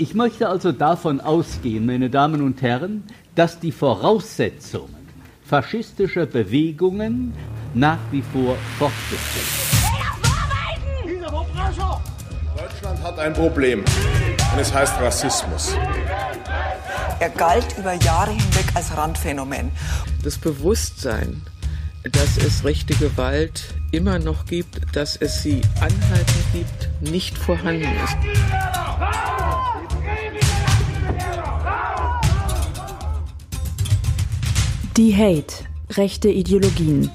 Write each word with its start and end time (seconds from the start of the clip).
Ich 0.00 0.14
möchte 0.14 0.48
also 0.48 0.70
davon 0.70 1.20
ausgehen, 1.20 1.84
meine 1.84 2.08
Damen 2.08 2.40
und 2.40 2.62
Herren, 2.62 3.02
dass 3.34 3.58
die 3.58 3.72
Voraussetzungen 3.72 4.94
faschistischer 5.44 6.24
Bewegungen 6.24 7.34
nach 7.74 7.98
wie 8.12 8.22
vor 8.22 8.56
fortbestehen. 8.78 9.44
Deutschland 12.56 13.02
hat 13.02 13.18
ein 13.18 13.32
Problem 13.32 13.80
und 13.80 14.60
es 14.60 14.72
heißt 14.72 15.00
Rassismus. 15.00 15.74
Er 17.18 17.30
galt 17.30 17.76
über 17.76 17.94
Jahre 17.94 18.30
hinweg 18.30 18.66
als 18.74 18.96
Randphänomen. 18.96 19.72
Das 20.22 20.38
Bewusstsein, 20.38 21.42
dass 22.04 22.36
es 22.36 22.64
rechte 22.64 22.94
Gewalt 22.94 23.74
immer 23.90 24.20
noch 24.20 24.44
gibt, 24.44 24.94
dass 24.94 25.16
es 25.16 25.42
sie 25.42 25.60
anhalten 25.80 26.44
gibt, 26.52 27.10
nicht 27.10 27.36
vorhanden 27.36 27.88
ist. 28.04 28.16
Die 34.98 35.14
Hate, 35.14 35.64
rechte 35.90 36.28
Ideologien. 36.28 37.08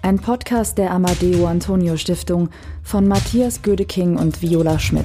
Ein 0.00 0.18
Podcast 0.18 0.78
der 0.78 0.90
Amadeo 0.90 1.46
Antonio 1.46 1.98
Stiftung 1.98 2.48
von 2.82 3.06
Matthias 3.06 3.60
Gödeking 3.60 4.16
und 4.16 4.40
Viola 4.40 4.78
Schmidt. 4.78 5.04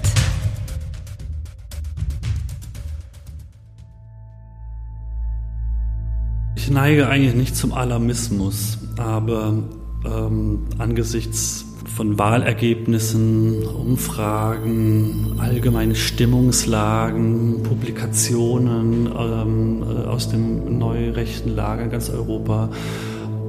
Ich 6.56 6.72
neige 6.72 7.10
eigentlich 7.10 7.36
nicht 7.36 7.58
zum 7.58 7.74
Alarmismus, 7.74 8.78
aber 8.96 9.62
ähm, 10.06 10.68
angesichts 10.78 11.66
von 11.96 12.18
Wahlergebnissen, 12.18 13.64
Umfragen, 13.66 15.36
allgemeine 15.40 15.96
Stimmungslagen, 15.96 17.64
Publikationen 17.64 19.08
ähm, 19.08 19.84
äh, 19.84 20.08
aus 20.08 20.30
dem 20.30 20.78
neurechten 20.78 21.56
Lager 21.56 21.84
in 21.84 21.90
ganz 21.90 22.10
Europa, 22.10 22.70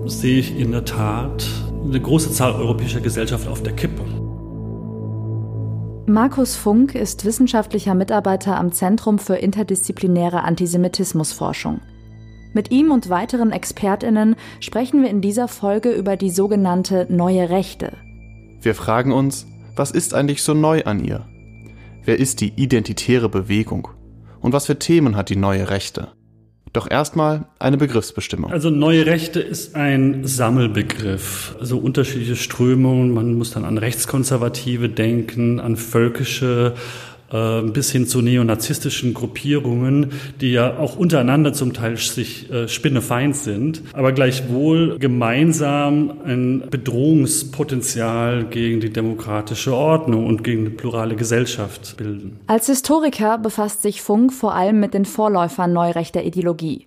sehe 0.06 0.40
ich 0.40 0.58
in 0.58 0.72
der 0.72 0.84
Tat 0.84 1.46
eine 1.84 2.00
große 2.00 2.32
Zahl 2.32 2.52
europäischer 2.52 3.00
Gesellschaften 3.00 3.48
auf 3.48 3.62
der 3.62 3.74
Kippe. 3.74 4.02
Markus 6.06 6.56
Funk 6.56 6.94
ist 6.94 7.24
wissenschaftlicher 7.24 7.94
Mitarbeiter 7.94 8.58
am 8.58 8.72
Zentrum 8.72 9.18
für 9.18 9.36
interdisziplinäre 9.36 10.42
Antisemitismusforschung. 10.42 11.80
Mit 12.54 12.70
ihm 12.70 12.90
und 12.90 13.08
weiteren 13.08 13.50
Expertinnen 13.50 14.36
sprechen 14.60 15.02
wir 15.02 15.08
in 15.08 15.20
dieser 15.20 15.48
Folge 15.48 15.90
über 15.90 16.16
die 16.16 16.30
sogenannte 16.30 17.06
neue 17.08 17.48
Rechte. 17.48 17.92
Wir 18.62 18.76
fragen 18.76 19.10
uns, 19.10 19.48
was 19.74 19.90
ist 19.90 20.14
eigentlich 20.14 20.44
so 20.44 20.54
neu 20.54 20.84
an 20.84 21.04
ihr? 21.04 21.26
Wer 22.04 22.20
ist 22.20 22.40
die 22.40 22.52
identitäre 22.54 23.28
Bewegung? 23.28 23.88
Und 24.40 24.52
was 24.52 24.66
für 24.66 24.78
Themen 24.78 25.16
hat 25.16 25.30
die 25.30 25.36
neue 25.36 25.68
Rechte? 25.68 26.12
Doch 26.72 26.88
erstmal 26.88 27.46
eine 27.58 27.76
Begriffsbestimmung. 27.76 28.52
Also 28.52 28.70
neue 28.70 29.04
Rechte 29.04 29.40
ist 29.40 29.74
ein 29.74 30.24
Sammelbegriff. 30.24 31.56
Also 31.58 31.76
unterschiedliche 31.76 32.36
Strömungen. 32.36 33.12
Man 33.12 33.34
muss 33.34 33.50
dann 33.50 33.64
an 33.64 33.78
Rechtskonservative 33.78 34.88
denken, 34.88 35.58
an 35.58 35.76
völkische 35.76 36.74
bis 37.32 37.90
hin 37.90 38.06
zu 38.06 38.20
neonazistischen 38.20 39.14
Gruppierungen, 39.14 40.12
die 40.40 40.52
ja 40.52 40.78
auch 40.78 40.96
untereinander 40.96 41.52
zum 41.52 41.72
Teil 41.72 41.96
sich 41.96 42.50
äh, 42.50 42.68
spinnefeind 42.68 43.36
sind, 43.36 43.82
aber 43.92 44.12
gleichwohl 44.12 44.98
gemeinsam 44.98 46.12
ein 46.24 46.64
Bedrohungspotenzial 46.70 48.44
gegen 48.44 48.80
die 48.80 48.90
demokratische 48.90 49.74
Ordnung 49.74 50.26
und 50.26 50.44
gegen 50.44 50.64
die 50.64 50.70
plurale 50.70 51.16
Gesellschaft 51.16 51.96
bilden. 51.96 52.38
Als 52.46 52.66
Historiker 52.66 53.38
befasst 53.38 53.82
sich 53.82 54.02
Funk 54.02 54.32
vor 54.32 54.54
allem 54.54 54.80
mit 54.80 54.94
den 54.94 55.04
Vorläufern 55.04 55.72
neurechter 55.72 56.24
Ideologie. 56.24 56.86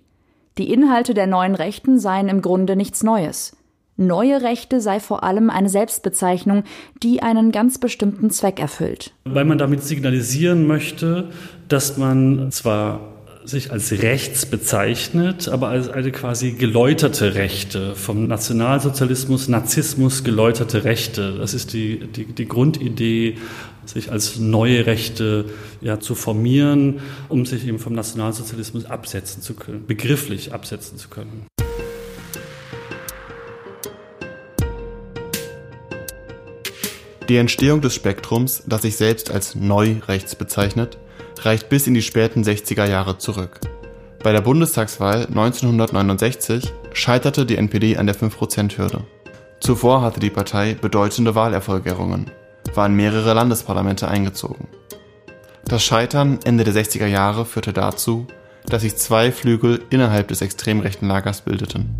Die 0.58 0.72
Inhalte 0.72 1.12
der 1.12 1.26
neuen 1.26 1.54
Rechten 1.54 1.98
seien 1.98 2.28
im 2.28 2.40
Grunde 2.40 2.76
nichts 2.76 3.02
Neues. 3.02 3.56
Neue 3.96 4.42
Rechte 4.42 4.80
sei 4.80 5.00
vor 5.00 5.24
allem 5.24 5.48
eine 5.48 5.68
Selbstbezeichnung, 5.70 6.64
die 7.02 7.22
einen 7.22 7.50
ganz 7.50 7.78
bestimmten 7.78 8.30
Zweck 8.30 8.60
erfüllt. 8.60 9.12
Weil 9.24 9.46
man 9.46 9.56
damit 9.56 9.82
signalisieren 9.82 10.66
möchte, 10.66 11.30
dass 11.68 11.96
man 11.96 12.50
zwar 12.52 13.00
sich 13.46 13.70
als 13.70 13.92
rechts 14.02 14.44
bezeichnet, 14.44 15.48
aber 15.48 15.68
als 15.68 15.88
eine 15.88 16.10
quasi 16.10 16.52
geläuterte 16.52 17.36
Rechte, 17.36 17.94
vom 17.94 18.26
Nationalsozialismus, 18.26 19.48
Narzissmus 19.48 20.24
geläuterte 20.24 20.84
Rechte. 20.84 21.38
Das 21.38 21.54
ist 21.54 21.72
die, 21.72 22.00
die, 22.08 22.24
die 22.26 22.48
Grundidee, 22.48 23.38
sich 23.84 24.10
als 24.10 24.38
neue 24.38 24.86
Rechte 24.86 25.46
ja, 25.80 26.00
zu 26.00 26.16
formieren, 26.16 27.00
um 27.28 27.46
sich 27.46 27.66
eben 27.66 27.78
vom 27.78 27.94
Nationalsozialismus 27.94 28.84
absetzen 28.84 29.42
zu 29.42 29.54
können, 29.54 29.86
begrifflich 29.86 30.52
absetzen 30.52 30.98
zu 30.98 31.08
können. 31.08 31.46
Die 37.28 37.38
Entstehung 37.38 37.80
des 37.80 37.92
Spektrums, 37.92 38.62
das 38.68 38.82
sich 38.82 38.96
selbst 38.96 39.32
als 39.32 39.56
Neurechts 39.56 40.36
bezeichnet, 40.36 40.96
reicht 41.40 41.68
bis 41.68 41.88
in 41.88 41.94
die 41.94 42.02
späten 42.02 42.44
60er 42.44 42.86
Jahre 42.86 43.18
zurück. 43.18 43.58
Bei 44.22 44.30
der 44.30 44.42
Bundestagswahl 44.42 45.26
1969 45.26 46.72
scheiterte 46.92 47.44
die 47.44 47.56
NPD 47.56 47.96
an 47.96 48.06
der 48.06 48.14
5%-Hürde. 48.14 49.02
Zuvor 49.58 50.02
hatte 50.02 50.20
die 50.20 50.30
Partei 50.30 50.74
bedeutende 50.74 51.34
Wahlerfolge 51.34 51.90
errungen, 51.90 52.30
war 52.74 52.86
in 52.86 52.94
mehrere 52.94 53.34
Landesparlamente 53.34 54.06
eingezogen. 54.06 54.68
Das 55.64 55.82
Scheitern 55.82 56.38
Ende 56.44 56.62
der 56.62 56.74
60er 56.74 57.06
Jahre 57.06 57.44
führte 57.44 57.72
dazu, 57.72 58.28
dass 58.66 58.82
sich 58.82 58.94
zwei 58.96 59.32
Flügel 59.32 59.82
innerhalb 59.90 60.28
des 60.28 60.42
extrem 60.42 60.78
rechten 60.78 61.08
Lagers 61.08 61.40
bildeten. 61.40 61.92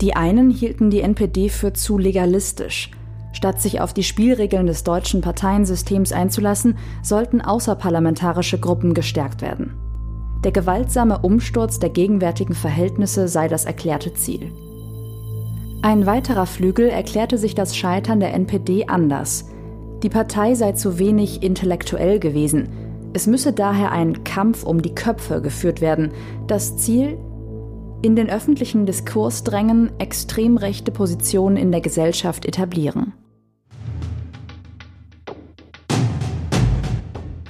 Die 0.00 0.16
einen 0.16 0.50
hielten 0.50 0.90
die 0.90 1.02
NPD 1.02 1.50
für 1.50 1.72
zu 1.72 1.98
legalistisch– 1.98 2.90
Statt 3.34 3.60
sich 3.60 3.80
auf 3.80 3.92
die 3.92 4.04
Spielregeln 4.04 4.66
des 4.66 4.84
deutschen 4.84 5.20
Parteiensystems 5.20 6.12
einzulassen, 6.12 6.78
sollten 7.02 7.40
außerparlamentarische 7.40 8.58
Gruppen 8.58 8.94
gestärkt 8.94 9.42
werden. 9.42 9.74
Der 10.44 10.52
gewaltsame 10.52 11.18
Umsturz 11.18 11.80
der 11.80 11.90
gegenwärtigen 11.90 12.54
Verhältnisse 12.54 13.26
sei 13.28 13.48
das 13.48 13.64
erklärte 13.64 14.14
Ziel. 14.14 14.52
Ein 15.82 16.06
weiterer 16.06 16.46
Flügel 16.46 16.88
erklärte 16.88 17.36
sich 17.36 17.54
das 17.54 17.76
Scheitern 17.76 18.20
der 18.20 18.32
NPD 18.34 18.86
anders. 18.86 19.50
Die 20.02 20.08
Partei 20.08 20.54
sei 20.54 20.72
zu 20.72 20.98
wenig 20.98 21.42
intellektuell 21.42 22.20
gewesen. 22.20 22.68
Es 23.14 23.26
müsse 23.26 23.52
daher 23.52 23.90
ein 23.90 24.22
Kampf 24.22 24.62
um 24.62 24.80
die 24.80 24.94
Köpfe 24.94 25.42
geführt 25.42 25.80
werden. 25.80 26.12
Das 26.46 26.76
Ziel? 26.76 27.18
In 28.02 28.16
den 28.16 28.30
öffentlichen 28.30 28.86
Diskurs 28.86 29.44
drängen, 29.44 29.90
extrem 29.98 30.56
rechte 30.56 30.92
Positionen 30.92 31.56
in 31.56 31.72
der 31.72 31.80
Gesellschaft 31.80 32.44
etablieren. 32.46 33.14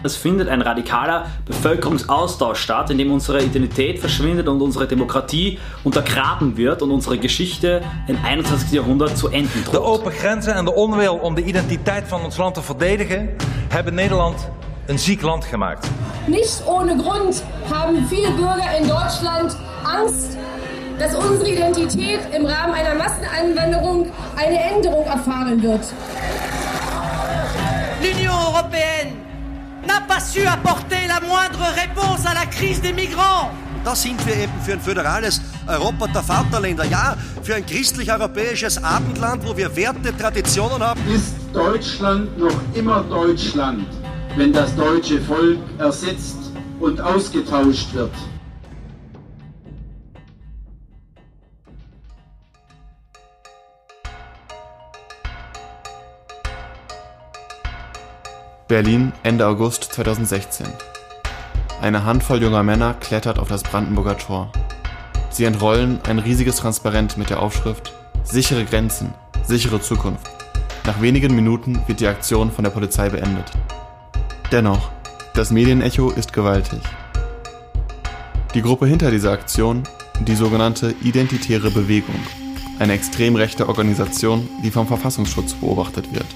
Es 0.04 0.16
findet 0.16 0.50
ein 0.50 0.60
radikaler 0.60 1.28
Bevölkerungsaustausch 1.46 2.58
statt, 2.58 2.90
in 2.90 2.98
dem 2.98 3.10
unsere 3.10 3.42
Identität 3.42 3.98
verschwindet 3.98 4.48
und 4.48 4.60
unsere 4.60 4.86
Demokratie 4.86 5.58
untergraben 5.82 6.58
wird 6.58 6.82
und 6.82 6.90
unsere 6.90 7.16
Geschichte 7.16 7.80
im 8.06 8.18
21. 8.22 8.72
Jahrhundert 8.72 9.16
zu 9.16 9.28
enden 9.28 9.64
droht. 9.64 9.72
De 9.72 9.82
open 9.82 10.12
grenzen 10.12 10.54
en 10.56 10.66
de 10.66 10.74
onwil 10.74 11.14
om 11.14 11.34
de 11.34 11.42
identiteit 11.42 12.04
van 12.08 12.22
ons 12.22 12.36
land 12.36 12.54
te 12.54 12.62
verdedigen 12.62 13.28
hebben 13.68 13.94
Nederland 13.94 14.50
een 14.86 14.98
ziek 14.98 15.22
land 15.22 15.44
gemaakt. 15.44 15.90
Nicht 16.26 16.62
ohne 16.66 16.96
Grund 16.96 17.42
haben 17.70 18.06
viele 18.08 18.30
Bürger 18.30 18.76
in 18.78 18.86
Deutschland 18.86 19.56
Angst, 19.84 20.36
dass 20.98 21.14
unsere 21.14 21.50
Identität 21.50 22.20
im 22.36 22.44
Rahmen 22.44 22.74
einer 22.74 22.94
Massenanwanderung 22.94 24.12
eine 24.36 24.58
Änderung 24.74 25.06
erfahren 25.06 25.62
wird. 25.62 25.94
L'Union 28.02 28.34
européenne 28.52 29.23
n'a 29.86 30.00
pas 30.00 30.20
su 30.20 30.46
apporter 30.46 31.06
la 31.08 31.20
moindre 31.20 31.64
réponse 31.74 32.26
à 32.26 32.34
la 32.34 32.46
crise 32.46 32.80
des 32.80 32.92
migrants. 32.92 33.50
Da 33.84 33.94
sind 33.94 34.24
wir 34.26 34.34
eben 34.34 34.52
für 34.64 34.72
ein 34.72 34.80
föderales 34.80 35.42
Europa 35.66 36.06
der 36.06 36.22
Vaterländer, 36.22 36.86
ja, 36.86 37.16
für 37.42 37.54
ein 37.54 37.66
christlich-europäisches 37.66 38.82
Abendland, 38.82 39.46
wo 39.46 39.54
wir 39.54 39.74
Werte, 39.76 40.16
Traditionen 40.16 40.82
haben. 40.82 41.00
Ist 41.14 41.34
Deutschland 41.52 42.38
noch 42.38 42.58
immer 42.74 43.02
Deutschland, 43.02 43.86
wenn 44.36 44.52
das 44.52 44.74
deutsche 44.74 45.20
Volk 45.20 45.58
ersetzt 45.78 46.50
und 46.80 46.98
ausgetauscht 47.00 47.92
wird? 47.92 48.12
Berlin, 58.66 59.12
Ende 59.22 59.46
August 59.46 59.84
2016. 59.92 60.66
Eine 61.82 62.06
Handvoll 62.06 62.42
junger 62.42 62.62
Männer 62.62 62.94
klettert 62.94 63.38
auf 63.38 63.48
das 63.48 63.62
Brandenburger 63.62 64.16
Tor. 64.16 64.50
Sie 65.28 65.44
entrollen 65.44 66.00
ein 66.08 66.18
riesiges 66.18 66.56
Transparent 66.56 67.18
mit 67.18 67.28
der 67.28 67.42
Aufschrift 67.42 67.92
Sichere 68.22 68.64
Grenzen, 68.64 69.12
sichere 69.46 69.82
Zukunft. 69.82 70.30
Nach 70.86 71.02
wenigen 71.02 71.34
Minuten 71.34 71.82
wird 71.86 72.00
die 72.00 72.06
Aktion 72.06 72.50
von 72.50 72.64
der 72.64 72.70
Polizei 72.70 73.10
beendet. 73.10 73.52
Dennoch, 74.50 74.88
Das 75.34 75.50
Medienecho 75.50 76.10
ist 76.10 76.32
gewaltig. 76.32 76.80
Die 78.54 78.62
Gruppe 78.62 78.86
hinter 78.86 79.10
dieser 79.10 79.32
Aktion, 79.32 79.82
die 80.20 80.36
sogenannte 80.36 80.94
Identitäre 81.02 81.70
Bewegung, 81.70 82.20
eine 82.78 82.94
extrem 82.94 83.36
rechte 83.36 83.68
Organisation, 83.68 84.48
die 84.62 84.70
vom 84.70 84.86
Verfassungsschutz 84.86 85.52
beobachtet 85.52 86.14
wird. 86.14 86.26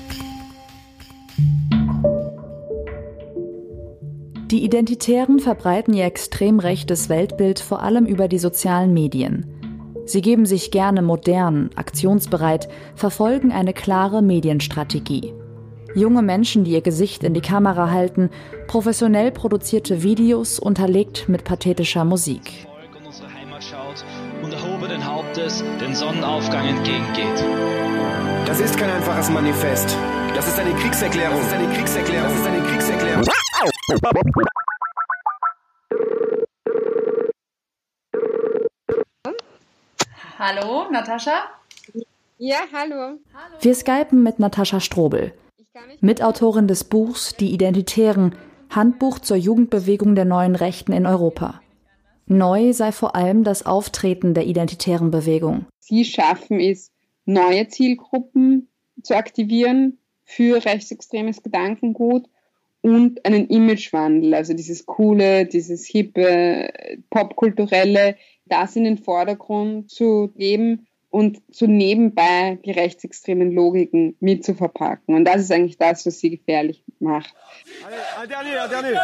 Identitären 4.68 5.38
verbreiten 5.38 5.94
ihr 5.94 6.04
extrem 6.04 6.58
rechtes 6.58 7.08
Weltbild 7.08 7.58
vor 7.58 7.82
allem 7.82 8.04
über 8.04 8.28
die 8.28 8.38
sozialen 8.38 8.92
Medien. 8.92 9.46
Sie 10.04 10.20
geben 10.20 10.44
sich 10.44 10.70
gerne 10.70 11.00
modern, 11.00 11.70
aktionsbereit, 11.74 12.68
verfolgen 12.94 13.50
eine 13.50 13.72
klare 13.72 14.20
Medienstrategie. 14.20 15.32
Junge 15.94 16.20
Menschen, 16.20 16.64
die 16.64 16.72
ihr 16.72 16.82
Gesicht 16.82 17.24
in 17.24 17.32
die 17.32 17.40
Kamera 17.40 17.90
halten, 17.90 18.28
professionell 18.66 19.32
produzierte 19.32 20.02
Videos 20.02 20.58
unterlegt 20.58 21.30
mit 21.30 21.44
pathetischer 21.44 22.04
Musik. 22.04 22.66
Und 24.42 24.52
erhobenen 24.52 25.02
Hauptes 25.02 25.64
den 25.80 25.94
Sonnenaufgang 25.94 26.68
entgegengeht. 26.68 27.42
Das 28.44 28.60
ist 28.60 28.76
kein 28.76 28.90
einfaches 28.90 29.30
Manifest. 29.30 29.96
Das 30.34 30.46
ist 30.46 30.58
eine 30.58 30.74
Kriegserklärung. 30.74 31.38
Das 31.38 31.46
ist 31.46 31.54
eine 31.54 31.72
Kriegserklärung. 31.74 32.28
Das 32.28 32.38
ist 32.38 32.46
eine 32.46 32.60
Kriegserklärung. 32.60 33.24
Hallo, 40.38 40.88
Natascha? 40.90 41.48
Ja, 42.38 42.58
hallo. 42.72 43.18
Wir 43.60 43.74
skypen 43.74 44.22
mit 44.22 44.38
Natascha 44.38 44.78
Strobel, 44.78 45.32
Mitautorin 46.00 46.68
des 46.68 46.84
Buchs 46.84 47.34
Die 47.34 47.52
Identitären, 47.52 48.36
Handbuch 48.70 49.18
zur 49.18 49.36
Jugendbewegung 49.36 50.14
der 50.14 50.24
neuen 50.24 50.54
Rechten 50.54 50.92
in 50.92 51.06
Europa. 51.06 51.60
Neu 52.26 52.72
sei 52.72 52.92
vor 52.92 53.16
allem 53.16 53.42
das 53.42 53.66
Auftreten 53.66 54.34
der 54.34 54.46
identitären 54.46 55.10
Bewegung. 55.10 55.66
Sie 55.80 56.04
schaffen 56.04 56.60
es, 56.60 56.92
neue 57.24 57.66
Zielgruppen 57.66 58.68
zu 59.02 59.16
aktivieren 59.16 59.98
für 60.22 60.64
rechtsextremes 60.64 61.42
Gedankengut 61.42 62.28
und 62.80 63.24
einen 63.24 63.48
Imagewandel, 63.48 64.34
also 64.34 64.54
dieses 64.54 64.86
coole, 64.86 65.46
dieses 65.46 65.86
hippe, 65.86 66.70
popkulturelle, 67.10 68.16
das 68.46 68.76
in 68.76 68.84
den 68.84 68.98
Vordergrund 68.98 69.90
zu 69.90 70.32
geben 70.36 70.86
und 71.10 71.40
so 71.50 71.66
nebenbei 71.66 72.58
die 72.64 72.70
rechtsextremen 72.70 73.52
Logiken 73.52 74.16
mitzuverpacken. 74.20 75.14
Und 75.14 75.24
das 75.24 75.42
ist 75.42 75.52
eigentlich 75.52 75.78
das, 75.78 76.06
was 76.06 76.18
sie 76.20 76.30
gefährlich 76.30 76.84
macht. 77.00 77.34
Un 78.22 78.28
dernier, 78.28 78.64
un 78.64 78.68
dernier. 78.68 78.98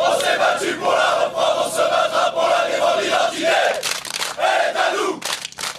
On 0.00 0.14
s'est 0.20 0.38
battu 0.38 0.74
pour 0.78 0.92
la 0.92 1.26
reprendre, 1.26 1.66
on 1.66 1.70
se 1.70 1.78
battra 1.78 2.30
pour 2.30 2.48
la 2.48 2.70
défendre 2.70 3.00
l'identité. 3.02 3.46
Elle 4.38 4.70
est 4.70 4.78
à 4.78 4.94
nous. 4.94 5.18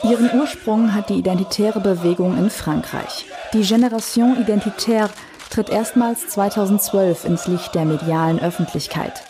Ihren 0.03 0.39
Ursprung 0.39 0.93
hat 0.93 1.09
die 1.09 1.13
identitäre 1.13 1.79
Bewegung 1.79 2.37
in 2.37 2.49
Frankreich. 2.49 3.25
Die 3.53 3.63
Génération 3.63 4.35
Identitaire 4.37 5.09
tritt 5.49 5.69
erstmals 5.69 6.27
2012 6.27 7.25
ins 7.25 7.47
Licht 7.47 7.75
der 7.75 7.85
medialen 7.85 8.39
Öffentlichkeit. 8.39 9.23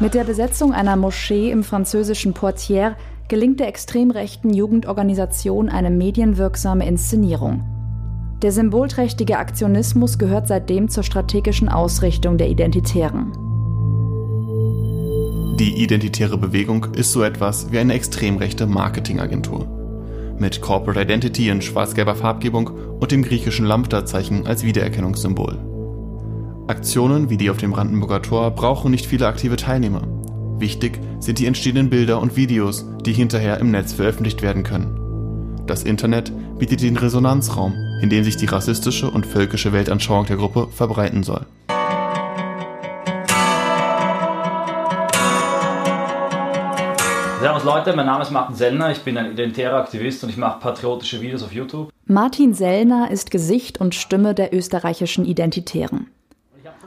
Mit 0.00 0.14
der 0.14 0.24
Besetzung 0.24 0.72
einer 0.72 0.96
Moschee 0.96 1.50
im 1.50 1.62
französischen 1.62 2.34
Poitiers 2.34 2.94
gelingt 3.28 3.60
der 3.60 3.68
extrem 3.68 4.10
rechten 4.10 4.52
Jugendorganisation 4.52 5.68
eine 5.68 5.90
medienwirksame 5.90 6.86
Inszenierung. 6.86 7.62
Der 8.42 8.52
symbolträchtige 8.52 9.38
Aktionismus 9.38 10.18
gehört 10.18 10.48
seitdem 10.48 10.88
zur 10.88 11.02
strategischen 11.02 11.68
Ausrichtung 11.68 12.36
der 12.36 12.48
Identitären. 12.48 13.32
Die 15.58 15.82
Identitäre 15.82 16.36
Bewegung 16.36 16.88
ist 16.94 17.12
so 17.12 17.22
etwas 17.22 17.70
wie 17.70 17.78
eine 17.78 17.94
extrem 17.94 18.36
rechte 18.36 18.66
Marketingagentur. 18.66 19.73
Mit 20.44 20.60
Corporate 20.60 21.00
Identity 21.00 21.48
in 21.48 21.62
schwarz-gelber 21.62 22.14
Farbgebung 22.14 22.66
und 23.00 23.10
dem 23.10 23.22
griechischen 23.22 23.64
Lambda-Zeichen 23.64 24.46
als 24.46 24.62
Wiedererkennungssymbol. 24.62 25.56
Aktionen 26.66 27.30
wie 27.30 27.38
die 27.38 27.48
auf 27.48 27.56
dem 27.56 27.70
Brandenburger 27.70 28.20
Tor 28.20 28.50
brauchen 28.50 28.90
nicht 28.90 29.06
viele 29.06 29.26
aktive 29.26 29.56
Teilnehmer. 29.56 30.02
Wichtig 30.58 31.00
sind 31.18 31.38
die 31.38 31.46
entstehenden 31.46 31.88
Bilder 31.88 32.20
und 32.20 32.36
Videos, 32.36 32.84
die 33.06 33.14
hinterher 33.14 33.58
im 33.58 33.70
Netz 33.70 33.94
veröffentlicht 33.94 34.42
werden 34.42 34.64
können. 34.64 35.62
Das 35.66 35.82
Internet 35.82 36.30
bietet 36.58 36.82
den 36.82 36.98
Resonanzraum, 36.98 37.72
in 38.02 38.10
dem 38.10 38.22
sich 38.22 38.36
die 38.36 38.44
rassistische 38.44 39.10
und 39.10 39.24
völkische 39.24 39.72
Weltanschauung 39.72 40.26
der 40.26 40.36
Gruppe 40.36 40.68
verbreiten 40.70 41.22
soll. 41.22 41.46
Servus 47.44 47.64
Leute, 47.64 47.94
mein 47.94 48.06
Name 48.06 48.22
ist 48.22 48.30
Martin 48.30 48.56
Sellner, 48.56 48.90
ich 48.90 49.02
bin 49.02 49.18
ein 49.18 49.32
identitärer 49.32 49.76
Aktivist 49.76 50.24
und 50.24 50.30
ich 50.30 50.38
mache 50.38 50.60
patriotische 50.60 51.20
Videos 51.20 51.42
auf 51.42 51.52
YouTube. 51.52 51.92
Martin 52.06 52.54
Sellner 52.54 53.10
ist 53.10 53.30
Gesicht 53.30 53.78
und 53.78 53.94
Stimme 53.94 54.32
der 54.32 54.54
österreichischen 54.54 55.26
Identitären. 55.26 56.06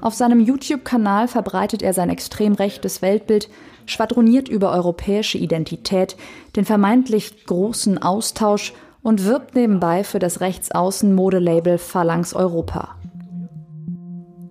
Auf 0.02 0.16
seinem 0.16 0.40
YouTube-Kanal 0.40 1.28
verbreitet 1.28 1.84
er 1.84 1.94
sein 1.94 2.10
extrem 2.10 2.54
rechtes 2.54 3.04
Weltbild, 3.04 3.50
schwadroniert 3.86 4.50
über 4.50 4.72
europäische 4.72 5.38
Identität, 5.38 6.18
den 6.56 6.66
vermeintlich 6.66 7.46
großen 7.46 8.02
Austausch 8.02 8.74
und 9.04 9.26
wirbt 9.26 9.54
nebenbei 9.54 10.04
für 10.04 10.18
das 10.18 10.42
Rechtsaußen-Modelabel 10.42 11.78
Phalanx 11.78 12.34
Europa. 12.34 12.96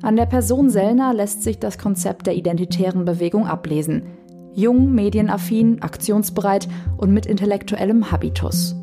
An 0.03 0.15
der 0.15 0.27
Person 0.27 0.71
Sellner 0.71 1.13
lässt 1.13 1.43
sich 1.43 1.59
das 1.59 1.79
Konzept 1.79 2.29
der 2.29 2.37
identitären 2.37 3.05
Bewegung 3.05 3.49
ablesen. 3.49 4.16
Jung, 4.57 4.95
medienaffin, 4.95 5.83
aktionsbereit 5.83 6.67
und 6.97 7.13
mit 7.13 7.27
intellektuellem 7.27 8.11
Habitus. 8.11 8.75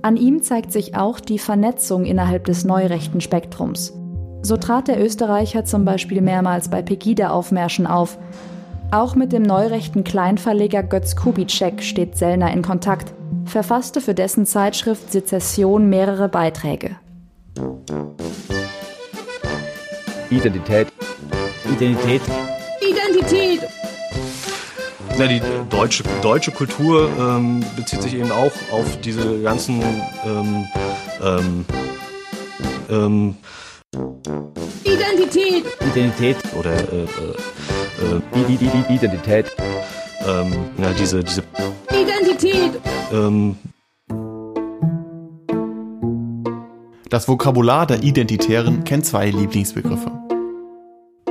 An 0.00 0.16
ihm 0.16 0.42
zeigt 0.42 0.70
sich 0.72 0.96
auch 0.96 1.18
die 1.18 1.40
Vernetzung 1.40 2.04
innerhalb 2.04 2.44
des 2.44 2.64
neurechten 2.64 3.20
Spektrums. 3.20 3.92
So 4.42 4.56
trat 4.56 4.86
der 4.86 5.04
Österreicher 5.04 5.64
zum 5.64 5.84
Beispiel 5.84 6.20
mehrmals 6.20 6.70
bei 6.70 6.82
Pegida-Aufmärschen 6.82 7.88
auf. 7.88 8.16
Auch 8.92 9.16
mit 9.16 9.32
dem 9.32 9.42
neurechten 9.42 10.04
Kleinverleger 10.04 10.84
Götz 10.84 11.16
Kubitschek 11.16 11.82
steht 11.82 12.16
Sellner 12.16 12.52
in 12.52 12.62
Kontakt, 12.62 13.12
verfasste 13.44 14.00
für 14.00 14.14
dessen 14.14 14.46
Zeitschrift 14.46 15.10
Sezession 15.10 15.88
mehrere 15.88 16.28
Beiträge. 16.28 16.94
Identität. 20.30 20.86
Identität. 21.64 22.22
Identität. 22.80 23.77
Ja, 25.18 25.26
die 25.26 25.42
deutsche, 25.68 26.04
deutsche 26.22 26.52
Kultur 26.52 27.10
ähm, 27.18 27.64
bezieht 27.74 28.02
sich 28.02 28.14
eben 28.14 28.30
auch 28.30 28.52
auf 28.70 29.00
diese 29.00 29.42
ganzen 29.42 29.82
ähm, 30.24 30.64
ähm, 31.20 31.64
ähm, 32.88 33.36
Identität. 34.84 35.64
Identität. 35.80 36.36
oder 36.56 36.70
äh, 36.72 37.02
äh, 37.02 38.42
äh, 38.42 38.94
Identität. 38.94 39.46
Ähm, 40.24 40.52
ja, 40.80 40.92
diese, 40.96 41.24
diese 41.24 41.42
Identität. 41.90 42.80
ähm, 43.12 43.56
Das 47.08 47.26
Vokabular 47.26 47.86
der 47.86 48.04
Identitären 48.04 48.84
kennt 48.84 49.04
zwei 49.04 49.30
Lieblingsbegriffe. 49.30 50.12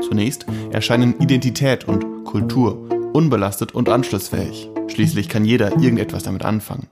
Zunächst 0.02 0.46
erscheinen 0.72 1.18
Identität 1.20 1.88
und 1.88 2.26
Kultur 2.26 2.97
unbelastet 3.18 3.74
und 3.74 3.90
anschlussfähig. 3.90 4.70
Schließlich 4.90 5.28
kann 5.28 5.44
jeder 5.44 5.72
irgendetwas 5.82 6.22
damit 6.22 6.46
anfangen. 6.46 6.88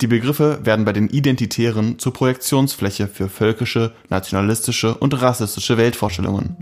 Die 0.00 0.08
Begriffe 0.08 0.58
werden 0.64 0.84
bei 0.84 0.92
den 0.92 1.08
Identitären 1.08 2.00
zur 2.00 2.12
Projektionsfläche 2.12 3.06
für 3.06 3.28
völkische, 3.28 3.92
nationalistische 4.10 4.94
und 4.94 5.22
rassistische 5.22 5.78
Weltvorstellungen. 5.78 6.56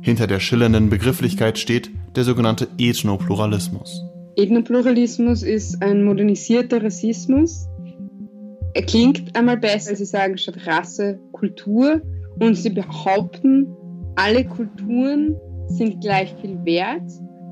Hinter 0.00 0.26
der 0.26 0.40
schillernden 0.40 0.88
Begrifflichkeit 0.88 1.58
steht 1.58 1.90
der 2.16 2.24
sogenannte 2.24 2.66
Ethnopluralismus. 2.78 4.04
Ethnopluralismus 4.36 5.42
ist 5.42 5.82
ein 5.82 6.02
modernisierter 6.04 6.82
Rassismus. 6.82 7.68
Er 8.72 8.86
klingt 8.86 9.36
einmal 9.36 9.58
besser, 9.58 9.94
sie 9.94 10.06
sagen 10.06 10.38
statt 10.38 10.66
Rasse 10.66 11.20
Kultur 11.32 12.00
und 12.38 12.54
sie 12.54 12.70
behaupten, 12.70 13.66
alle 14.16 14.46
Kulturen 14.46 15.36
sind 15.68 16.00
gleich 16.00 16.34
viel 16.40 16.64
wert 16.64 17.10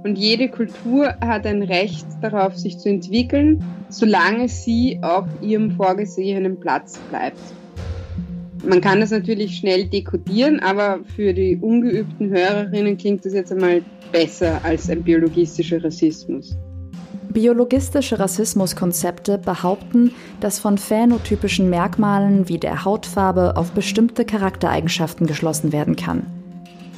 und 0.08 0.16
jede 0.16 0.48
Kultur 0.48 1.14
hat 1.20 1.46
ein 1.46 1.62
Recht 1.62 2.06
darauf, 2.22 2.56
sich 2.56 2.78
zu 2.78 2.88
entwickeln, 2.88 3.62
solange 3.90 4.48
sie 4.48 4.98
auf 5.02 5.26
ihrem 5.42 5.70
vorgesehenen 5.72 6.58
Platz 6.58 6.98
bleibt. 7.10 7.38
Man 8.66 8.80
kann 8.80 9.00
das 9.00 9.10
natürlich 9.10 9.58
schnell 9.58 9.84
dekodieren, 9.84 10.60
aber 10.60 11.00
für 11.14 11.34
die 11.34 11.58
ungeübten 11.60 12.30
Hörerinnen 12.30 12.96
klingt 12.96 13.24
das 13.26 13.34
jetzt 13.34 13.52
einmal 13.52 13.82
besser 14.10 14.58
als 14.64 14.88
ein 14.88 15.02
biologistischer 15.02 15.84
Rassismus. 15.84 16.56
Biologistische 17.30 18.18
Rassismuskonzepte 18.18 19.36
behaupten, 19.36 20.12
dass 20.40 20.58
von 20.58 20.78
phänotypischen 20.78 21.68
Merkmalen 21.68 22.48
wie 22.48 22.58
der 22.58 22.86
Hautfarbe 22.86 23.58
auf 23.58 23.72
bestimmte 23.72 24.24
Charaktereigenschaften 24.24 25.26
geschlossen 25.26 25.72
werden 25.72 25.96
kann. 25.96 26.37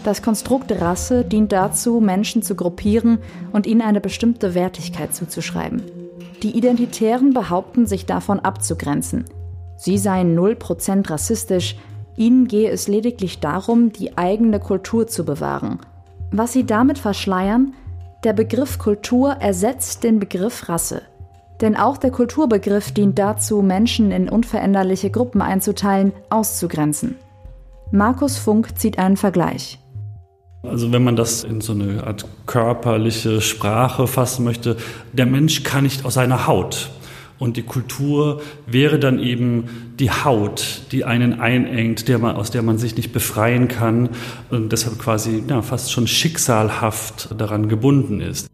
Das 0.03 0.23
Konstrukt 0.23 0.73
Rasse 0.81 1.25
dient 1.25 1.53
dazu, 1.53 2.01
Menschen 2.01 2.43
zu 2.43 2.55
gruppieren 2.55 3.19
und 3.53 3.67
ihnen 3.67 3.83
eine 3.83 4.01
bestimmte 4.01 4.55
Wertigkeit 4.55 5.15
zuzuschreiben. 5.15 5.83
Die 6.43 6.57
Identitären 6.57 7.35
behaupten, 7.35 7.87
sich 7.87 8.07
davon 8.07 8.41
abzugrenzen. 8.41 9.27
Sie 9.77 9.99
seien 9.99 10.39
0% 10.39 11.11
rassistisch, 11.11 11.77
ihnen 12.17 12.49
gehe 12.49 12.71
es 12.71 12.89
lediglich 12.89 13.41
darum, 13.41 13.93
die 13.93 14.17
eigene 14.17 14.59
Kultur 14.59 15.07
zu 15.07 15.25
bewahren. 15.25 15.81
Was 16.31 16.53
sie 16.53 16.65
damit 16.65 16.99
verschleiern, 16.99 17.75
der 18.25 18.33
Begriff 18.33 18.79
Kultur 18.79 19.33
ersetzt 19.33 20.05
den 20.05 20.19
Begriff 20.19 20.69
Rasse. 20.69 21.03
Denn 21.61 21.77
auch 21.77 21.99
der 21.99 22.11
Kulturbegriff 22.11 22.93
dient 22.93 23.19
dazu, 23.19 23.61
Menschen 23.61 24.13
in 24.13 24.31
unveränderliche 24.31 25.11
Gruppen 25.11 25.43
einzuteilen, 25.43 26.13
auszugrenzen. 26.31 27.17
Markus 27.91 28.39
Funk 28.39 28.79
zieht 28.79 28.99
einen 28.99 29.17
Vergleich. 29.17 29.80
Also 30.63 30.93
wenn 30.93 31.03
man 31.03 31.17
das 31.17 31.43
in 31.43 31.61
so 31.61 31.73
eine 31.73 32.05
Art 32.07 32.27
körperliche 32.47 33.41
Sprache 33.41 34.07
fassen 34.07 34.45
möchte, 34.45 34.77
der 35.13 35.27
Mensch 35.27 35.63
kann 35.63 35.85
nicht 35.85 36.05
aus 36.05 36.15
seiner 36.15 36.47
Haut. 36.47 36.91
Und 37.39 37.57
die 37.57 37.63
Kultur 37.63 38.43
wäre 38.67 38.99
dann 38.99 39.19
eben 39.19 39.95
die 39.99 40.11
Haut, 40.11 40.83
die 40.93 41.07
einen 41.07 41.41
einengt, 41.41 42.07
der 42.07 42.19
man, 42.19 42.37
aus 42.37 42.51
der 42.51 42.61
man 42.61 42.77
sich 42.77 42.95
nicht 42.97 43.13
befreien 43.13 43.67
kann 43.67 44.11
und 44.51 44.71
deshalb 44.73 44.99
quasi 44.99 45.43
ja, 45.49 45.63
fast 45.63 45.91
schon 45.91 46.07
schicksalhaft 46.07 47.35
daran 47.39 47.71
gebunden 47.71 48.21
ist. 48.21 48.47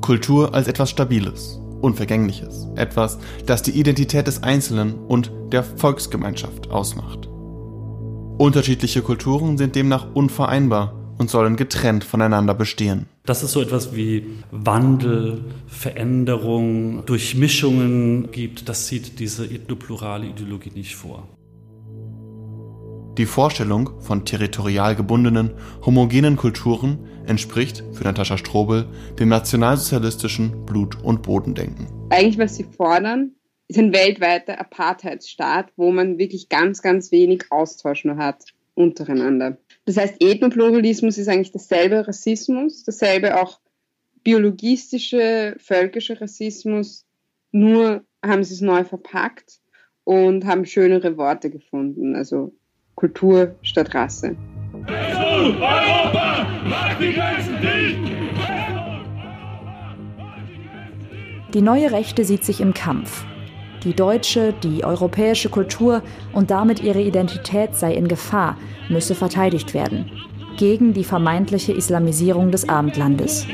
Kultur 0.00 0.52
als 0.52 0.66
etwas 0.66 0.90
Stabiles, 0.90 1.60
Unvergängliches, 1.80 2.66
etwas, 2.74 3.18
das 3.46 3.62
die 3.62 3.78
Identität 3.78 4.26
des 4.26 4.42
Einzelnen 4.42 4.94
und 4.94 5.30
der 5.52 5.62
Volksgemeinschaft 5.62 6.70
ausmacht. 6.70 7.29
Unterschiedliche 8.40 9.02
Kulturen 9.02 9.58
sind 9.58 9.76
demnach 9.76 10.06
unvereinbar 10.14 10.94
und 11.18 11.28
sollen 11.28 11.56
getrennt 11.56 12.04
voneinander 12.04 12.54
bestehen. 12.54 13.04
Dass 13.26 13.42
es 13.42 13.52
so 13.52 13.60
etwas 13.60 13.94
wie 13.94 14.28
Wandel, 14.50 15.44
Veränderung, 15.66 17.04
Durchmischungen 17.04 18.30
gibt, 18.30 18.70
das 18.70 18.88
sieht 18.88 19.18
diese 19.20 19.44
ethnoplurale 19.44 20.24
Ideologie 20.24 20.70
nicht 20.74 20.96
vor. 20.96 21.28
Die 23.18 23.26
Vorstellung 23.26 23.90
von 24.00 24.24
territorial 24.24 24.96
gebundenen, 24.96 25.50
homogenen 25.84 26.36
Kulturen 26.36 26.98
entspricht 27.26 27.84
für 27.92 28.04
Natascha 28.04 28.38
Strobel 28.38 28.86
dem 29.18 29.28
nationalsozialistischen 29.28 30.64
Blut- 30.64 30.96
und 31.02 31.20
Bodendenken. 31.20 31.88
Eigentlich, 32.08 32.38
was 32.38 32.56
sie 32.56 32.64
fordern, 32.64 33.32
ist 33.70 33.78
ein 33.78 33.92
weltweiter 33.92 34.60
Apartheidsstaat, 34.60 35.72
wo 35.76 35.92
man 35.92 36.18
wirklich 36.18 36.48
ganz, 36.48 36.82
ganz 36.82 37.12
wenig 37.12 37.44
Austausch 37.50 38.04
nur 38.04 38.16
hat 38.16 38.46
untereinander. 38.74 39.58
Das 39.84 39.96
heißt, 39.96 40.16
Ethnopluralismus 40.18 41.18
ist 41.18 41.28
eigentlich 41.28 41.52
dasselbe 41.52 42.06
Rassismus, 42.06 42.82
dasselbe 42.82 43.40
auch 43.40 43.60
biologistische, 44.24 45.54
völkische 45.58 46.20
Rassismus, 46.20 47.06
nur 47.52 48.02
haben 48.24 48.42
sie 48.42 48.54
es 48.54 48.60
neu 48.60 48.82
verpackt 48.82 49.60
und 50.02 50.44
haben 50.46 50.66
schönere 50.66 51.16
Worte 51.16 51.48
gefunden, 51.48 52.16
also 52.16 52.52
Kultur 52.96 53.54
statt 53.62 53.94
Rasse. 53.94 54.36
Die 61.54 61.62
neue 61.62 61.92
Rechte 61.92 62.24
sieht 62.24 62.44
sich 62.44 62.60
im 62.60 62.74
Kampf. 62.74 63.24
Die 63.84 63.94
deutsche, 63.94 64.52
die 64.62 64.84
europäische 64.84 65.48
Kultur 65.48 66.02
und 66.34 66.50
damit 66.50 66.82
ihre 66.82 67.00
Identität 67.00 67.76
sei 67.76 67.94
in 67.94 68.08
Gefahr, 68.08 68.58
müsse 68.90 69.14
verteidigt 69.14 69.72
werden. 69.72 70.10
Gegen 70.58 70.92
die 70.92 71.04
vermeintliche 71.04 71.72
Islamisierung 71.72 72.50
des 72.50 72.68
Abendlandes. 72.68 73.46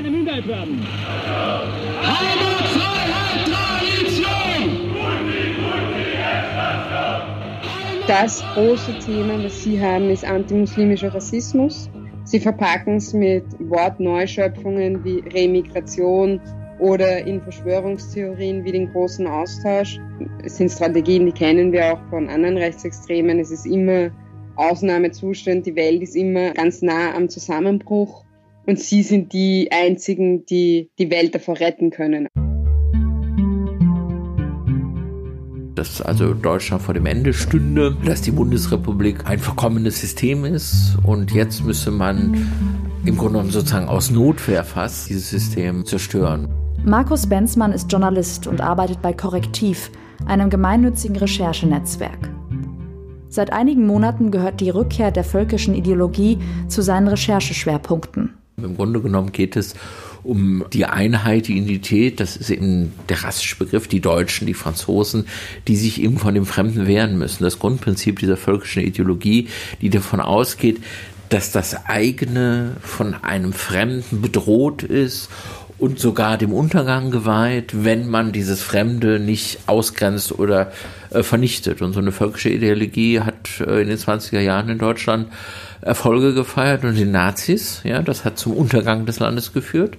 Das 8.08 8.44
große 8.54 8.98
Thema, 8.98 9.38
das 9.38 9.62
Sie 9.62 9.80
haben, 9.80 10.10
ist 10.10 10.24
antimuslimischer 10.24 11.14
Rassismus. 11.14 11.88
Sie 12.24 12.40
verpacken 12.40 12.96
es 12.96 13.12
mit 13.12 13.44
Wortneuschöpfungen 13.60 15.04
wie 15.04 15.20
Remigration, 15.32 16.40
oder 16.78 17.26
in 17.26 17.40
Verschwörungstheorien 17.40 18.64
wie 18.64 18.72
den 18.72 18.92
großen 18.92 19.26
Austausch. 19.26 19.98
Es 20.44 20.56
sind 20.56 20.70
Strategien, 20.70 21.26
die 21.26 21.32
kennen 21.32 21.72
wir 21.72 21.92
auch 21.92 22.00
von 22.10 22.28
anderen 22.28 22.56
Rechtsextremen. 22.56 23.38
Es 23.38 23.50
ist 23.50 23.66
immer 23.66 24.10
Ausnahmezustand, 24.56 25.66
die 25.66 25.76
Welt 25.76 26.02
ist 26.02 26.16
immer 26.16 26.52
ganz 26.52 26.82
nah 26.82 27.14
am 27.14 27.28
Zusammenbruch 27.28 28.24
und 28.66 28.80
sie 28.80 29.02
sind 29.02 29.32
die 29.32 29.68
einzigen, 29.70 30.46
die 30.46 30.90
die 30.98 31.10
Welt 31.10 31.34
davor 31.34 31.60
retten 31.60 31.90
können. 31.90 32.28
dass 35.76 36.00
also 36.00 36.32
Deutschland 36.32 36.82
vor 36.82 36.94
dem 36.94 37.06
Ende 37.06 37.32
stünde, 37.32 37.94
dass 38.04 38.22
die 38.22 38.30
Bundesrepublik 38.30 39.26
ein 39.26 39.38
verkommenes 39.38 40.00
System 40.00 40.44
ist 40.44 40.96
und 41.04 41.32
jetzt 41.32 41.64
müsse 41.64 41.90
man 41.90 42.34
im 43.04 43.16
Grunde 43.16 43.34
genommen 43.34 43.50
sozusagen 43.50 43.86
aus 43.86 44.10
Notwehr 44.10 44.64
fast 44.64 45.10
dieses 45.10 45.30
System 45.30 45.84
zerstören. 45.84 46.48
Markus 46.84 47.26
Benzmann 47.26 47.72
ist 47.72 47.90
Journalist 47.90 48.46
und 48.46 48.60
arbeitet 48.60 49.02
bei 49.02 49.12
Korrektiv, 49.12 49.90
einem 50.26 50.50
gemeinnützigen 50.50 51.16
Recherchenetzwerk. 51.16 52.30
Seit 53.28 53.52
einigen 53.52 53.86
Monaten 53.86 54.30
gehört 54.30 54.60
die 54.60 54.70
Rückkehr 54.70 55.10
der 55.10 55.24
völkischen 55.24 55.74
Ideologie 55.74 56.38
zu 56.68 56.82
seinen 56.82 57.08
Rechercheschwerpunkten. 57.08 58.34
Im 58.56 58.76
Grunde 58.76 59.00
genommen 59.00 59.32
geht 59.32 59.56
es 59.56 59.74
um 60.22 60.64
die 60.72 60.86
Einheit, 60.86 61.46
die 61.46 61.58
Identität, 61.58 62.20
das 62.20 62.36
ist 62.36 62.50
eben 62.50 62.92
der 63.08 63.22
rassische 63.22 63.56
Begriff, 63.56 63.86
die 63.86 64.00
Deutschen, 64.00 64.46
die 64.46 64.54
Franzosen, 64.54 65.26
die 65.68 65.76
sich 65.76 66.00
eben 66.02 66.18
von 66.18 66.34
dem 66.34 66.46
Fremden 66.46 66.86
wehren 66.86 67.18
müssen. 67.18 67.44
Das 67.44 67.58
Grundprinzip 67.58 68.18
dieser 68.18 68.36
völkischen 68.36 68.82
Ideologie, 68.82 69.48
die 69.82 69.90
davon 69.90 70.20
ausgeht, 70.20 70.82
dass 71.28 71.52
das 71.52 71.86
eigene 71.86 72.76
von 72.80 73.14
einem 73.14 73.52
Fremden 73.52 74.22
bedroht 74.22 74.82
ist 74.82 75.28
und 75.78 75.98
sogar 75.98 76.38
dem 76.38 76.52
Untergang 76.52 77.10
geweiht, 77.10 77.84
wenn 77.84 78.08
man 78.08 78.32
dieses 78.32 78.62
Fremde 78.62 79.18
nicht 79.18 79.58
ausgrenzt 79.66 80.32
oder 80.38 80.72
äh, 81.10 81.22
vernichtet. 81.22 81.82
Und 81.82 81.92
so 81.92 82.00
eine 82.00 82.12
völkische 82.12 82.48
Ideologie 82.48 83.20
hat 83.20 83.60
äh, 83.60 83.82
in 83.82 83.88
den 83.88 83.98
20er 83.98 84.40
Jahren 84.40 84.70
in 84.70 84.78
Deutschland 84.78 85.28
Erfolge 85.82 86.34
gefeiert 86.34 86.84
und 86.84 86.94
die 86.94 87.04
Nazis, 87.04 87.82
ja, 87.84 88.02
das 88.02 88.24
hat 88.24 88.38
zum 88.38 88.54
Untergang 88.54 89.06
des 89.06 89.20
Landes 89.20 89.52
geführt. 89.52 89.96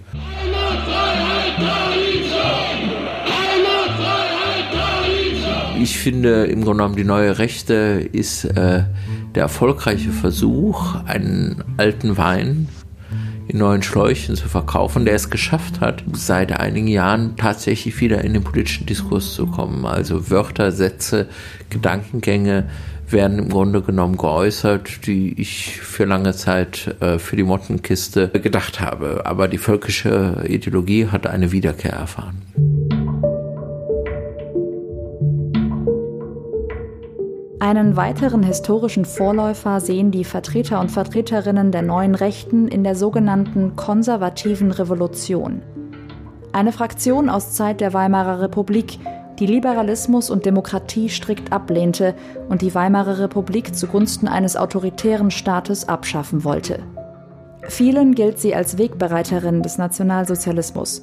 Ich 5.79 5.98
finde 5.98 6.46
im 6.46 6.63
Grunde 6.63 6.77
genommen 6.77 6.96
die 6.96 7.03
neue 7.03 7.38
Rechte 7.38 8.10
ist 8.12 8.46
äh, 8.46 8.84
der 9.36 9.43
erfolgreiche 9.43 10.10
Versuch, 10.10 10.96
einen 11.05 11.63
alten 11.77 12.17
Wein 12.17 12.67
in 13.48 13.60
neuen 13.60 13.82
Schläuchen 13.82 14.36
zu 14.36 14.50
verkaufen, 14.50 15.06
der 15.06 15.16
es 15.16 15.30
geschafft 15.30 15.80
hat, 15.80 16.04
seit 16.13 16.51
einigen 16.51 16.88
Jahren 16.88 17.36
tatsächlich 17.38 18.00
wieder 18.01 18.24
in 18.24 18.34
den 18.34 18.44
politischen 18.44 18.86
Diskurs 18.86 19.34
zu 19.34 19.48
kommen. 19.48 19.86
Also 19.86 20.30
Wörter, 20.30 20.72
Sätze, 20.72 21.27
Gedankengänge 21.70 22.66
werden 23.10 23.39
im 23.39 23.50
Grunde 23.50 23.82
genommen 23.82 24.18
geäußert, 24.18 25.08
die 25.08 25.39
ich 25.39 25.80
für 25.80 26.06
lange 26.06 26.34
Zeit 26.34 26.96
äh, 27.00 27.20
für 27.20 27.36
die 27.36 27.44
Mottenkiste 27.44 28.27
gedacht 28.30 28.82
habe. 28.82 29.25
Aber 29.25 29.48
die 29.48 29.58
völkische 29.58 30.44
Ideologie 30.48 31.08
hat 31.08 31.25
eine 31.25 31.51
Wiederkehr 31.51 31.94
erfahren. 31.94 32.42
Einen 37.68 37.98
weiteren 37.98 38.44
historischen 38.44 39.04
Vorläufer 39.04 39.82
sehen 39.82 40.10
die 40.10 40.24
Vertreter 40.24 40.80
und 40.80 40.90
Vertreterinnen 40.90 41.74
der 41.74 41.82
neuen 41.82 42.16
Rechten 42.16 42.70
in 42.70 42.86
der 42.86 42.96
sogenannten 42.96 43.76
konservativen 43.76 44.72
Revolution. 44.72 45.62
Eine 46.54 46.72
Fraktion 46.72 47.28
aus 47.28 47.56
Zeit 47.56 47.82
der 47.82 47.94
Weimarer 47.94 48.40
Republik, 48.40 49.00
die 49.38 49.48
Liberalismus 49.48 50.30
und 50.30 50.46
Demokratie 50.46 51.10
strikt 51.10 51.52
ablehnte 51.52 52.16
und 52.48 52.62
die 52.62 52.74
Weimarer 52.74 53.20
Republik 53.20 53.76
zugunsten 53.76 54.30
eines 54.30 54.56
autoritären 54.56 55.30
Staates 55.30 55.90
abschaffen 55.90 56.46
wollte. 56.46 56.80
Vielen 57.64 58.16
gilt 58.16 58.40
sie 58.40 58.56
als 58.56 58.78
Wegbereiterin 58.78 59.62
des 59.62 59.78
Nationalsozialismus. 59.78 61.02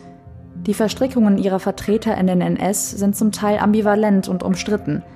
Die 0.66 0.72
Verstrickungen 0.72 1.36
ihrer 1.36 1.60
Vertreter 1.60 2.16
in 2.16 2.26
den 2.26 2.40
NS 2.40 2.92
sind 2.92 3.16
zum 3.16 3.32
Teil 3.32 3.58
ambivalent 3.58 4.30
und 4.30 4.42
umstritten– 4.42 5.02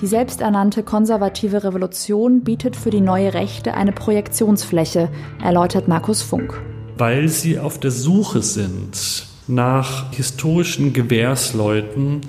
die 0.00 0.06
selbsternannte 0.06 0.82
konservative 0.82 1.62
Revolution 1.64 2.42
bietet 2.42 2.76
für 2.76 2.90
die 2.90 3.00
neue 3.00 3.34
Rechte 3.34 3.74
eine 3.74 3.92
Projektionsfläche, 3.92 5.10
erläutert 5.42 5.88
Markus 5.88 6.22
Funk. 6.22 6.60
Weil 6.96 7.28
sie 7.28 7.58
auf 7.58 7.78
der 7.78 7.90
Suche 7.90 8.42
sind 8.42 9.26
nach 9.46 10.12
historischen 10.12 10.92
Gewährsleuten, 10.92 12.22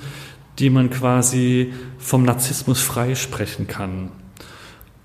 die 0.60 0.70
man 0.70 0.90
quasi 0.90 1.74
vom 1.98 2.24
Narzissmus 2.24 2.82
freisprechen 2.82 3.68
kann. 3.68 4.12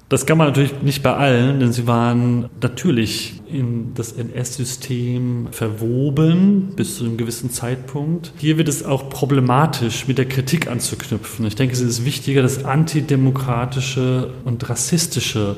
Das 0.08 0.24
kann 0.24 0.38
man 0.38 0.46
natürlich 0.46 0.82
nicht 0.82 1.02
bei 1.02 1.14
allen, 1.14 1.58
denn 1.58 1.72
sie 1.72 1.88
waren 1.88 2.48
natürlich 2.60 3.42
in 3.50 3.92
das 3.94 4.12
NS-System 4.12 5.48
verwoben 5.50 6.74
bis 6.76 6.98
zu 6.98 7.04
einem 7.04 7.16
gewissen 7.16 7.50
Zeitpunkt. 7.50 8.32
Hier 8.38 8.56
wird 8.56 8.68
es 8.68 8.84
auch 8.84 9.10
problematisch, 9.10 10.06
mit 10.06 10.18
der 10.18 10.26
Kritik 10.26 10.70
anzuknüpfen. 10.70 11.44
Ich 11.46 11.56
denke, 11.56 11.74
es 11.74 11.80
ist 11.80 12.04
wichtiger, 12.04 12.42
das 12.42 12.64
antidemokratische 12.64 14.30
und 14.44 14.68
rassistische 14.68 15.56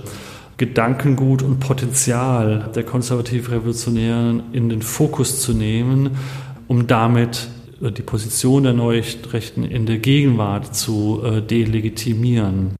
Gedankengut 0.56 1.42
und 1.42 1.60
Potenzial 1.60 2.70
der 2.74 2.84
konservativ-revolutionären 2.84 4.44
in 4.52 4.70
den 4.70 4.80
Fokus 4.80 5.42
zu 5.42 5.52
nehmen, 5.52 6.16
um 6.68 6.86
damit 6.86 7.48
äh, 7.82 7.92
die 7.92 8.02
Position 8.02 8.62
der 8.62 8.72
Neurechten 8.72 9.62
in 9.64 9.84
der 9.84 9.98
Gegenwart 9.98 10.74
zu 10.74 11.22
äh, 11.22 11.42
delegitimieren. 11.42 12.78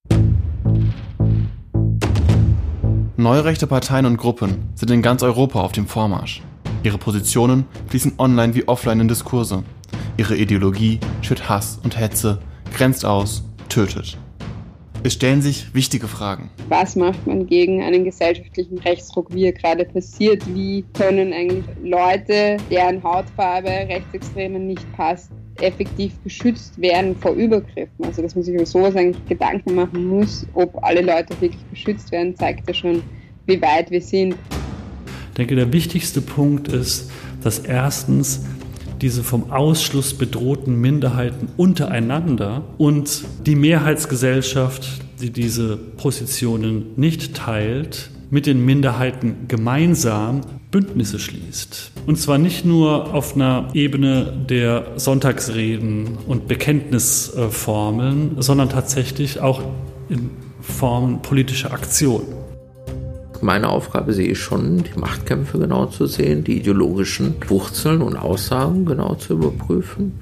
Neurechte 3.20 3.66
Parteien 3.66 4.06
und 4.06 4.16
Gruppen 4.16 4.68
sind 4.76 4.92
in 4.92 5.02
ganz 5.02 5.25
Europa 5.25 5.60
auf 5.60 5.72
dem 5.72 5.88
Vormarsch. 5.88 6.40
Ihre 6.84 6.98
Positionen 6.98 7.64
fließen 7.88 8.12
online 8.16 8.54
wie 8.54 8.68
offline 8.68 9.00
in 9.00 9.08
Diskurse. 9.08 9.64
Ihre 10.16 10.37
Ideologie 10.37 11.00
schürt 11.20 11.48
Hass 11.48 11.80
und 11.82 11.98
Hetze, 11.98 12.38
grenzt 12.72 13.04
aus, 13.04 13.42
tötet. 13.68 14.16
Es 15.02 15.14
stellen 15.14 15.42
sich 15.42 15.75
wichtige 15.75 16.06
Fragen. 16.06 16.50
Was 16.68 16.94
macht 16.94 17.26
man 17.26 17.48
gegen 17.48 17.82
einen 17.82 18.04
gesellschaftlichen 18.04 18.78
Rechtsruck, 18.78 19.34
wie 19.34 19.46
er 19.46 19.52
gerade 19.52 19.84
passiert? 19.84 20.44
Wie 20.54 20.84
können 20.96 21.32
eigentlich 21.32 21.64
Leute, 21.82 22.58
deren 22.70 23.02
Hautfarbe 23.02 23.68
Rechtsextremen 23.68 24.64
nicht 24.64 24.92
passt, 24.92 25.32
effektiv 25.60 26.12
geschützt 26.24 26.80
werden 26.80 27.16
vor 27.16 27.32
Übergriffen. 27.32 28.04
Also 28.04 28.22
dass 28.22 28.34
man 28.34 28.44
sich 28.44 28.54
über 28.54 28.66
sowas 28.66 28.94
eigentlich 28.96 29.24
Gedanken 29.26 29.74
machen 29.74 30.06
muss, 30.06 30.46
ob 30.54 30.82
alle 30.82 31.00
Leute 31.00 31.40
wirklich 31.40 31.62
geschützt 31.70 32.12
werden, 32.12 32.36
zeigt 32.36 32.68
ja 32.68 32.74
schon, 32.74 33.02
wie 33.46 33.60
weit 33.60 33.90
wir 33.90 34.00
sind. 34.02 34.34
Ich 35.30 35.34
denke, 35.36 35.56
der 35.56 35.72
wichtigste 35.72 36.20
Punkt 36.20 36.68
ist, 36.68 37.10
dass 37.42 37.60
erstens 37.60 38.44
diese 39.00 39.22
vom 39.22 39.50
Ausschluss 39.52 40.14
bedrohten 40.14 40.80
Minderheiten 40.80 41.48
untereinander 41.56 42.64
und 42.78 43.22
die 43.46 43.54
Mehrheitsgesellschaft, 43.54 44.86
die 45.20 45.30
diese 45.30 45.76
Positionen 45.76 46.86
nicht 46.96 47.34
teilt, 47.34 48.10
mit 48.30 48.46
den 48.46 48.64
Minderheiten 48.64 49.46
gemeinsam 49.48 50.40
Bündnisse 50.70 51.18
schließt. 51.18 51.92
Und 52.06 52.16
zwar 52.16 52.37
nicht 52.38 52.64
nur 52.64 53.14
auf 53.14 53.34
einer 53.34 53.68
Ebene 53.72 54.32
der 54.48 54.92
Sonntagsreden 54.96 56.18
und 56.26 56.46
Bekenntnisformeln, 56.46 58.37
sondern 58.38 58.68
tatsächlich 58.68 59.40
auch 59.40 59.62
in 60.08 60.30
Form 60.60 61.22
politischer 61.22 61.72
Aktion. 61.72 62.22
Meine 63.40 63.68
Aufgabe 63.68 64.12
sehe 64.12 64.28
ich 64.28 64.38
schon, 64.40 64.82
die 64.82 64.98
Machtkämpfe 64.98 65.58
genau 65.58 65.87
zu 65.87 66.06
sehen, 66.06 66.44
die 66.44 66.58
ideologischen 66.58 67.37
Wurzeln 67.48 68.02
und 68.02 68.16
Aussagen 68.16 68.84
genau 68.84 69.14
zu 69.14 69.34
überprüfen 69.34 70.20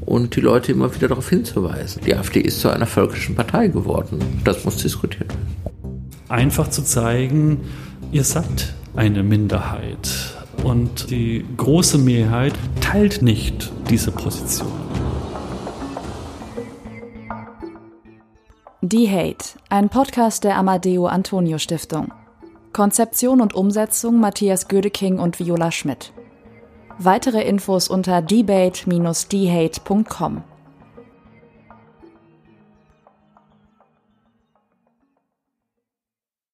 und 0.00 0.36
die 0.36 0.40
Leute 0.40 0.72
immer 0.72 0.94
wieder 0.94 1.08
darauf 1.08 1.28
hinzuweisen. 1.28 2.02
Die 2.04 2.14
AfD 2.14 2.40
ist 2.40 2.60
zu 2.60 2.68
einer 2.68 2.86
völkischen 2.86 3.34
Partei 3.34 3.68
geworden. 3.68 4.18
Das 4.44 4.64
muss 4.64 4.78
diskutiert 4.78 5.30
werden. 5.30 5.56
Einfach 6.28 6.68
zu 6.68 6.82
zeigen, 6.82 7.60
ihr 8.10 8.24
seid 8.24 8.74
eine 8.96 9.22
Minderheit 9.22 10.34
und 10.64 11.10
die 11.10 11.44
große 11.56 11.98
Mehrheit 11.98 12.54
teilt 12.80 13.22
nicht 13.22 13.70
diese 13.88 14.10
Position. 14.10 14.72
Die 18.82 19.08
Hate, 19.10 19.58
ein 19.68 19.88
Podcast 19.88 20.42
der 20.44 20.56
Amadeo 20.56 21.06
Antonio 21.06 21.58
Stiftung. 21.58 22.12
Konzeption 22.72 23.40
und 23.40 23.54
Umsetzung 23.54 24.20
Matthias 24.20 24.68
Gödeking 24.68 25.18
und 25.18 25.40
Viola 25.40 25.72
Schmidt. 25.72 26.12
Weitere 26.98 27.42
Infos 27.42 27.88
unter 27.88 28.22
debate-dhate.com. 28.22 30.44